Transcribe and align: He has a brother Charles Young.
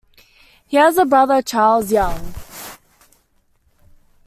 He 0.65 0.77
has 0.77 0.97
a 0.97 1.05
brother 1.05 1.43
Charles 1.43 1.91
Young. 1.91 2.33